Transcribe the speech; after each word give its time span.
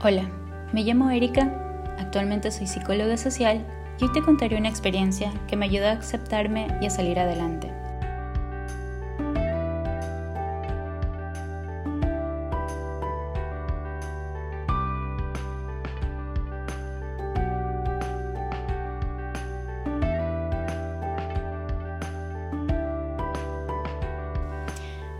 Hola, 0.00 0.30
me 0.72 0.84
llamo 0.84 1.10
Erika, 1.10 1.50
actualmente 1.98 2.52
soy 2.52 2.68
psicóloga 2.68 3.16
social 3.16 3.66
y 3.98 4.04
hoy 4.04 4.12
te 4.12 4.22
contaré 4.22 4.56
una 4.56 4.68
experiencia 4.68 5.32
que 5.48 5.56
me 5.56 5.66
ayudó 5.66 5.88
a 5.88 5.92
aceptarme 5.94 6.68
y 6.80 6.86
a 6.86 6.90
salir 6.90 7.18
adelante. 7.18 7.68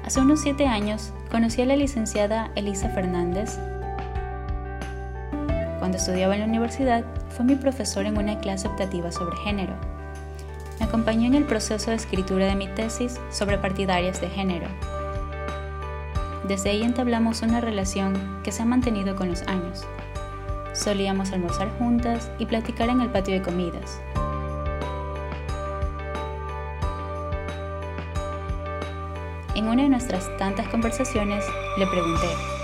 Hace 0.04 0.20
unos 0.20 0.40
siete 0.40 0.68
años 0.68 1.12
conocí 1.32 1.62
a 1.62 1.66
la 1.66 1.74
licenciada 1.74 2.52
Elisa 2.54 2.88
Fernández. 2.90 3.58
Cuando 5.88 6.00
estudiaba 6.00 6.34
en 6.34 6.40
la 6.40 6.46
universidad, 6.46 7.02
fue 7.30 7.46
mi 7.46 7.54
profesora 7.54 8.08
en 8.08 8.18
una 8.18 8.40
clase 8.40 8.68
optativa 8.68 9.10
sobre 9.10 9.38
género. 9.38 9.72
Me 10.78 10.84
acompañó 10.84 11.26
en 11.26 11.34
el 11.34 11.44
proceso 11.44 11.90
de 11.90 11.96
escritura 11.96 12.44
de 12.44 12.56
mi 12.56 12.68
tesis 12.68 13.18
sobre 13.30 13.56
partidarias 13.56 14.20
de 14.20 14.28
género. 14.28 14.66
Desde 16.46 16.68
ahí 16.68 16.82
entablamos 16.82 17.40
una 17.40 17.62
relación 17.62 18.42
que 18.44 18.52
se 18.52 18.60
ha 18.60 18.66
mantenido 18.66 19.16
con 19.16 19.30
los 19.30 19.40
años. 19.44 19.86
Solíamos 20.74 21.32
almorzar 21.32 21.70
juntas 21.78 22.30
y 22.38 22.44
platicar 22.44 22.90
en 22.90 23.00
el 23.00 23.08
patio 23.08 23.32
de 23.32 23.40
comidas. 23.40 23.98
En 29.54 29.66
una 29.66 29.84
de 29.84 29.88
nuestras 29.88 30.36
tantas 30.36 30.68
conversaciones 30.68 31.46
le 31.78 31.86
pregunté, 31.86 32.57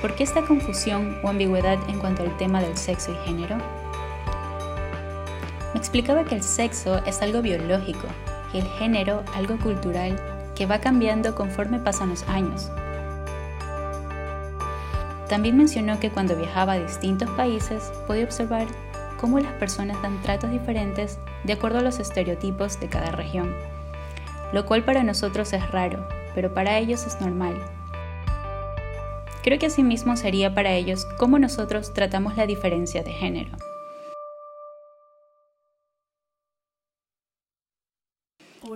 ¿por 0.00 0.14
qué 0.14 0.24
esta 0.24 0.42
confusión 0.42 1.18
o 1.22 1.28
ambigüedad 1.28 1.78
en 1.88 1.98
cuanto 1.98 2.22
al 2.22 2.36
tema 2.36 2.60
del 2.60 2.76
sexo 2.76 3.12
y 3.12 3.26
género? 3.26 3.56
Me 5.72 5.80
explicaba 5.80 6.24
que 6.24 6.34
el 6.34 6.42
sexo 6.42 6.98
es 7.04 7.22
algo 7.22 7.42
biológico 7.42 8.06
y 8.52 8.58
el 8.58 8.66
género 8.78 9.22
algo 9.34 9.58
cultural 9.58 10.18
que 10.54 10.66
va 10.66 10.80
cambiando 10.80 11.34
conforme 11.34 11.78
pasan 11.78 12.10
los 12.10 12.22
años. 12.28 12.70
También 15.28 15.56
mencionó 15.56 15.98
que 15.98 16.10
cuando 16.10 16.36
viajaba 16.36 16.74
a 16.74 16.78
distintos 16.78 17.28
países 17.30 17.92
podía 18.06 18.24
observar 18.24 18.66
cómo 19.20 19.40
las 19.40 19.52
personas 19.54 20.00
dan 20.02 20.20
tratos 20.22 20.50
diferentes 20.50 21.18
de 21.44 21.54
acuerdo 21.54 21.78
a 21.78 21.82
los 21.82 21.98
estereotipos 21.98 22.78
de 22.80 22.88
cada 22.88 23.10
región, 23.10 23.54
lo 24.52 24.64
cual 24.66 24.84
para 24.84 25.02
nosotros 25.02 25.52
es 25.52 25.70
raro, 25.72 26.06
pero 26.34 26.54
para 26.54 26.78
ellos 26.78 27.06
es 27.06 27.20
normal. 27.20 27.56
Creo 29.46 29.60
que 29.60 29.66
asimismo 29.66 30.16
sería 30.16 30.56
para 30.56 30.74
ellos 30.74 31.06
cómo 31.20 31.38
nosotros 31.38 31.94
tratamos 31.94 32.36
la 32.36 32.48
diferencia 32.48 33.04
de 33.04 33.12
género. 33.12 33.52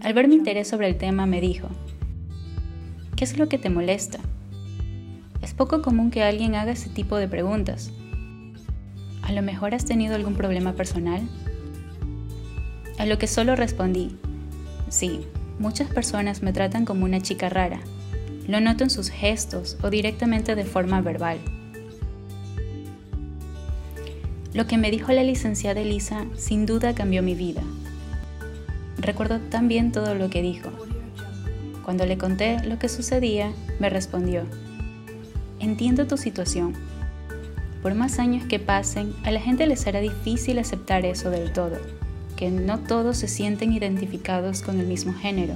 Al 0.00 0.14
ver 0.14 0.28
mi 0.28 0.36
interés 0.36 0.68
sobre 0.68 0.86
el 0.86 0.96
tema 0.96 1.26
me 1.26 1.40
dijo, 1.40 1.66
¿qué 3.16 3.24
es 3.24 3.36
lo 3.36 3.48
que 3.48 3.58
te 3.58 3.68
molesta? 3.68 4.20
Es 5.42 5.54
poco 5.54 5.82
común 5.82 6.12
que 6.12 6.22
alguien 6.22 6.54
haga 6.54 6.70
ese 6.70 6.88
tipo 6.88 7.16
de 7.16 7.26
preguntas. 7.26 7.90
¿A 9.22 9.32
lo 9.32 9.42
mejor 9.42 9.74
has 9.74 9.84
tenido 9.84 10.14
algún 10.14 10.36
problema 10.36 10.74
personal? 10.74 11.20
A 12.96 13.06
lo 13.06 13.18
que 13.18 13.26
solo 13.26 13.56
respondí, 13.56 14.16
sí, 14.88 15.26
Muchas 15.60 15.90
personas 15.90 16.42
me 16.42 16.54
tratan 16.54 16.86
como 16.86 17.04
una 17.04 17.20
chica 17.20 17.50
rara. 17.50 17.80
Lo 18.46 18.60
noto 18.60 18.84
en 18.84 18.90
sus 18.90 19.10
gestos 19.10 19.76
o 19.82 19.90
directamente 19.90 20.54
de 20.54 20.64
forma 20.64 21.00
verbal. 21.00 21.38
Lo 24.52 24.66
que 24.66 24.78
me 24.78 24.90
dijo 24.90 25.12
la 25.12 25.22
licenciada 25.22 25.80
Elisa 25.80 26.26
sin 26.36 26.66
duda 26.66 26.94
cambió 26.94 27.22
mi 27.22 27.34
vida. 27.34 27.62
Recuerdo 28.98 29.38
tan 29.38 29.68
bien 29.68 29.92
todo 29.92 30.14
lo 30.14 30.28
que 30.30 30.42
dijo. 30.42 30.70
Cuando 31.84 32.06
le 32.06 32.18
conté 32.18 32.62
lo 32.64 32.78
que 32.78 32.88
sucedía, 32.88 33.52
me 33.78 33.90
respondió, 33.90 34.44
entiendo 35.58 36.06
tu 36.06 36.16
situación. 36.16 36.74
Por 37.82 37.94
más 37.94 38.18
años 38.18 38.44
que 38.44 38.58
pasen, 38.58 39.14
a 39.24 39.30
la 39.30 39.40
gente 39.40 39.66
le 39.66 39.76
será 39.76 40.00
difícil 40.00 40.58
aceptar 40.58 41.04
eso 41.04 41.30
del 41.30 41.52
todo 41.52 41.78
que 42.40 42.50
no 42.50 42.78
todos 42.78 43.18
se 43.18 43.28
sienten 43.28 43.70
identificados 43.74 44.62
con 44.62 44.80
el 44.80 44.86
mismo 44.86 45.12
género. 45.12 45.52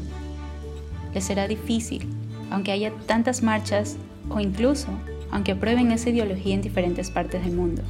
Les 1.14 1.24
será 1.24 1.48
difícil, 1.48 2.06
aunque 2.50 2.72
haya 2.72 2.92
tantas 3.06 3.42
marchas 3.42 3.96
o 4.28 4.40
incluso 4.40 4.88
aunque 5.30 5.52
aprueben 5.52 5.90
esa 5.90 6.10
ideología 6.10 6.54
en 6.54 6.62
diferentes 6.62 7.10
partes 7.10 7.44
del 7.44 7.54
mundo. 7.54 7.82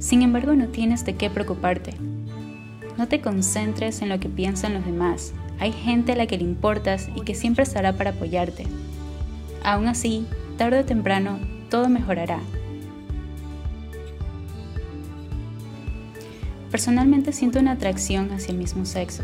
Sin 0.00 0.22
embargo, 0.22 0.54
no 0.54 0.66
tienes 0.66 1.04
de 1.04 1.14
qué 1.14 1.30
preocuparte. 1.30 1.94
No 2.98 3.06
te 3.06 3.20
concentres 3.20 4.02
en 4.02 4.08
lo 4.08 4.18
que 4.18 4.28
piensan 4.28 4.74
los 4.74 4.84
demás. 4.84 5.32
Hay 5.60 5.70
gente 5.72 6.12
a 6.12 6.16
la 6.16 6.26
que 6.26 6.36
le 6.36 6.44
importas 6.44 7.08
y 7.14 7.20
que 7.20 7.36
siempre 7.36 7.62
estará 7.62 7.92
para 7.92 8.10
apoyarte. 8.10 8.66
Aún 9.62 9.86
así, 9.86 10.26
tarde 10.58 10.80
o 10.80 10.84
temprano, 10.84 11.38
todo 11.70 11.88
mejorará. 11.88 12.40
Personalmente 16.72 17.32
siento 17.32 17.60
una 17.60 17.72
atracción 17.72 18.32
hacia 18.32 18.50
el 18.50 18.58
mismo 18.58 18.84
sexo. 18.86 19.22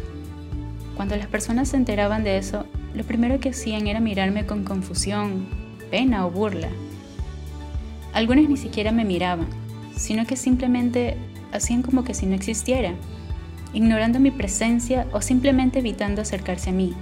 Cuando 0.97 1.17
las 1.17 1.27
personas 1.27 1.71
se 1.71 1.77
enteraban 1.77 2.23
de 2.23 2.39
eso, 2.39 2.67
lo 2.95 3.05
primero 3.05 3.41
que 3.41 3.51
hacían 3.51 3.87
era 3.87 4.01
mirarme 4.01 4.47
con 4.47 4.65
confusión, 4.65 5.47
pena 5.91 6.27
o 6.27 6.31
burla. 6.31 6.69
Algunas 8.13 8.49
ni 8.49 8.57
siquiera 8.57 8.93
me 8.93 9.05
miraban, 9.05 9.47
sino 9.97 10.27
que 10.27 10.37
simplemente 10.37 11.17
hacían 11.53 11.83
como 11.83 12.05
que 12.05 12.15
si 12.15 12.27
no 12.27 12.35
existiera, 12.35 12.95
ignorando 13.73 14.21
mi 14.21 14.31
presencia 14.31 15.07
o 15.13 15.21
simplemente 15.21 15.81
evitando 15.81 16.23
acercarse 16.23 16.71
a 16.71 16.73
mí. 16.73 16.95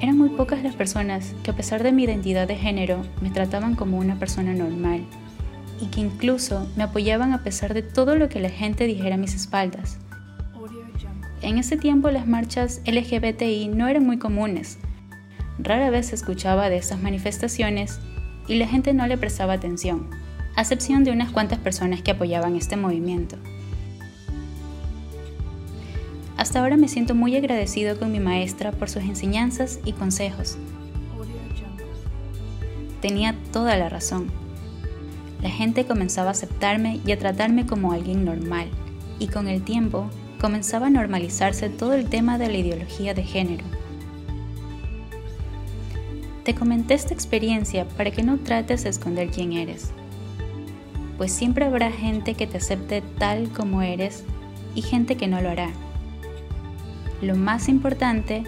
Eran 0.00 0.18
muy 0.18 0.30
pocas 0.30 0.62
las 0.64 0.74
personas 0.74 1.34
que 1.44 1.52
a 1.52 1.56
pesar 1.56 1.82
de 1.84 1.92
mi 1.92 2.02
identidad 2.04 2.48
de 2.48 2.56
género 2.56 3.02
me 3.20 3.30
trataban 3.30 3.76
como 3.76 3.98
una 3.98 4.18
persona 4.18 4.52
normal 4.52 5.04
y 5.80 5.86
que 5.86 6.00
incluso 6.00 6.66
me 6.76 6.82
apoyaban 6.82 7.32
a 7.32 7.42
pesar 7.44 7.72
de 7.72 7.82
todo 7.82 8.16
lo 8.16 8.28
que 8.28 8.40
la 8.40 8.50
gente 8.50 8.86
dijera 8.86 9.14
a 9.14 9.18
mis 9.18 9.34
espaldas. 9.34 9.98
En 11.42 11.58
ese 11.58 11.76
tiempo 11.76 12.10
las 12.10 12.26
marchas 12.26 12.80
LGBTI 12.86 13.68
no 13.68 13.88
eran 13.88 14.06
muy 14.06 14.18
comunes. 14.18 14.78
Rara 15.58 15.90
vez 15.90 16.06
se 16.06 16.14
escuchaba 16.14 16.70
de 16.70 16.76
esas 16.76 17.02
manifestaciones 17.02 18.00
y 18.48 18.54
la 18.54 18.66
gente 18.66 18.94
no 18.94 19.06
le 19.06 19.18
prestaba 19.18 19.52
atención, 19.54 20.08
a 20.56 20.62
excepción 20.62 21.04
de 21.04 21.12
unas 21.12 21.30
cuantas 21.30 21.58
personas 21.58 22.02
que 22.02 22.12
apoyaban 22.12 22.56
este 22.56 22.76
movimiento. 22.76 23.36
Hasta 26.36 26.60
ahora 26.60 26.76
me 26.76 26.88
siento 26.88 27.14
muy 27.14 27.36
agradecido 27.36 27.98
con 27.98 28.10
mi 28.10 28.20
maestra 28.20 28.72
por 28.72 28.88
sus 28.88 29.02
enseñanzas 29.02 29.80
y 29.84 29.92
consejos. 29.92 30.56
Tenía 33.00 33.34
toda 33.52 33.76
la 33.76 33.88
razón 33.88 34.30
la 35.42 35.50
gente 35.50 35.84
comenzaba 35.84 36.28
a 36.28 36.32
aceptarme 36.32 37.00
y 37.04 37.10
a 37.10 37.18
tratarme 37.18 37.66
como 37.66 37.92
alguien 37.92 38.24
normal, 38.24 38.68
y 39.18 39.26
con 39.26 39.48
el 39.48 39.62
tiempo 39.62 40.08
comenzaba 40.42 40.88
a 40.88 40.90
normalizarse 40.90 41.70
todo 41.70 41.94
el 41.94 42.10
tema 42.10 42.36
de 42.36 42.48
la 42.48 42.58
ideología 42.58 43.14
de 43.14 43.22
género. 43.22 43.64
Te 46.42 46.52
comenté 46.56 46.94
esta 46.94 47.14
experiencia 47.14 47.86
para 47.86 48.10
que 48.10 48.24
no 48.24 48.38
trates 48.38 48.82
de 48.82 48.90
esconder 48.90 49.30
quién 49.30 49.52
eres, 49.52 49.92
pues 51.16 51.30
siempre 51.30 51.64
habrá 51.64 51.92
gente 51.92 52.34
que 52.34 52.48
te 52.48 52.56
acepte 52.56 53.04
tal 53.18 53.50
como 53.50 53.82
eres 53.82 54.24
y 54.74 54.82
gente 54.82 55.16
que 55.16 55.28
no 55.28 55.40
lo 55.40 55.48
hará. 55.48 55.70
Lo 57.20 57.36
más 57.36 57.68
importante 57.68 58.42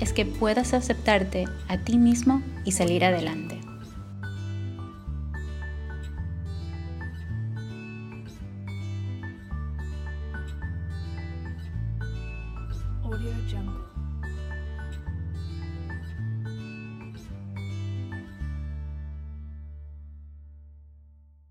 es 0.00 0.14
que 0.14 0.24
puedas 0.24 0.72
aceptarte 0.72 1.44
a 1.68 1.76
ti 1.76 1.98
mismo 1.98 2.40
y 2.64 2.72
salir 2.72 3.04
adelante. 3.04 3.59
Audio 13.12 13.32
Jungle. 13.48 13.99